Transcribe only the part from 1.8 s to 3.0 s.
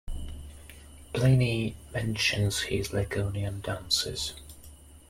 mentions his